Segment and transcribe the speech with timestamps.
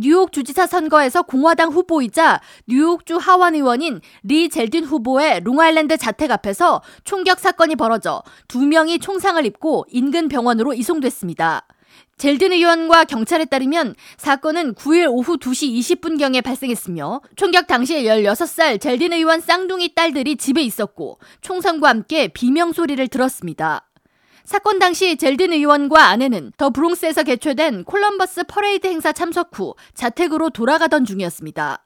[0.00, 7.38] 뉴욕 주지사 선거에서 공화당 후보이자 뉴욕주 하원 의원인 리 젤든 후보의 롱아일랜드 자택 앞에서 총격
[7.38, 11.66] 사건이 벌어져 두 명이 총상을 입고 인근 병원으로 이송됐습니다.
[12.16, 19.40] 젤든 의원과 경찰에 따르면 사건은 9일 오후 2시 20분경에 발생했으며 총격 당시에 16살 젤든 의원
[19.40, 23.89] 쌍둥이 딸들이 집에 있었고 총성과 함께 비명 소리를 들었습니다.
[24.44, 31.04] 사건 당시 젤든 의원과 아내는 더 브롱스에서 개최된 콜럼버스 퍼레이드 행사 참석 후 자택으로 돌아가던
[31.04, 31.84] 중이었습니다.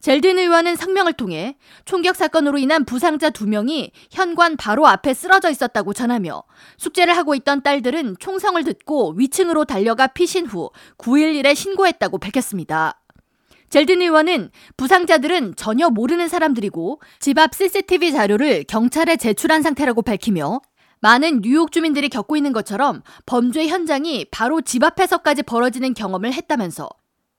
[0.00, 5.94] 젤든 의원은 성명을 통해 총격 사건으로 인한 부상자 두 명이 현관 바로 앞에 쓰러져 있었다고
[5.94, 6.42] 전하며
[6.76, 13.00] 숙제를 하고 있던 딸들은 총성을 듣고 위층으로 달려가 피신 후 911에 신고했다고 밝혔습니다.
[13.70, 20.60] 젤든 의원은 부상자들은 전혀 모르는 사람들이고 집 앞 CCTV 자료를 경찰에 제출한 상태라고 밝히며
[21.04, 26.88] 많은 뉴욕 주민들이 겪고 있는 것처럼 범죄 현장이 바로 집 앞에서까지 벌어지는 경험을 했다면서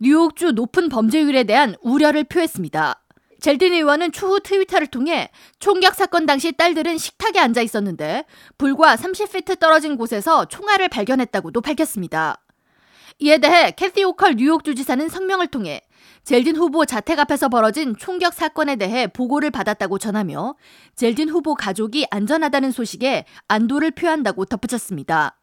[0.00, 3.00] 뉴욕주 높은 범죄율에 대한 우려를 표했습니다.
[3.40, 8.26] 젤든 의원은 추후 트위터를 통해 총격 사건 당시 딸들은 식탁에 앉아 있었는데
[8.58, 12.43] 불과 30피트 떨어진 곳에서 총알을 발견했다고도 밝혔습니다.
[13.18, 15.80] 이에 대해 캐티 오컬 뉴욕 주지사는 성명을 통해
[16.24, 20.54] 젤딘 후보 자택 앞에서 벌어진 총격 사건에 대해 보고를 받았다고 전하며
[20.96, 25.38] 젤딘 후보 가족이 안전하다는 소식에 안도를 표한다고 덧붙였습니다.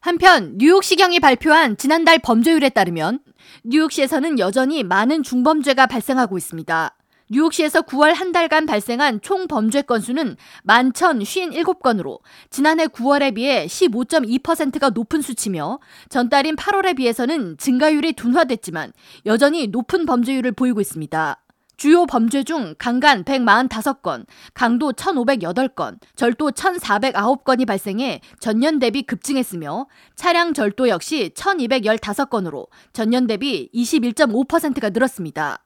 [0.00, 3.20] 한편 뉴욕시경이 발표한 지난달 범죄율에 따르면
[3.64, 6.94] 뉴욕시에서는 여전히 많은 중범죄가 발생하고 있습니다.
[7.30, 10.36] 뉴욕시에서 9월 한 달간 발생한 총 범죄 건수는
[10.66, 15.80] 11,057건으로 지난해 9월에 비해 15.2%가 높은 수치며
[16.10, 18.92] 전달인 8월에 비해서는 증가율이 둔화됐지만
[19.24, 21.40] 여전히 높은 범죄율을 보이고 있습니다.
[21.76, 30.88] 주요 범죄 중 강간 145건, 강도 1,508건, 절도 1,409건이 발생해 전년 대비 급증했으며 차량 절도
[30.88, 35.64] 역시 1,215건으로 전년 대비 21.5%가 늘었습니다.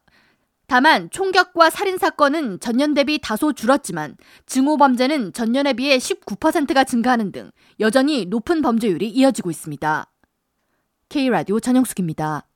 [0.69, 7.51] 다만 총격과 살인 사건은 전년 대비 다소 줄었지만 증오 범죄는 전년에 비해 19%가 증가하는 등
[7.81, 10.13] 여전히 높은 범죄율이 이어지고 있습니다.
[11.09, 12.48] K라디오 전영숙입니다.